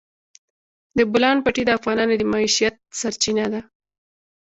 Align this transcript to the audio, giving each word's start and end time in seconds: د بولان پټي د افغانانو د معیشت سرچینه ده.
د 0.97 0.99
بولان 1.11 1.37
پټي 1.45 1.63
د 1.65 1.69
افغانانو 1.79 2.13
د 2.17 2.23
معیشت 2.33 2.75
سرچینه 2.99 3.45
ده. 3.53 3.61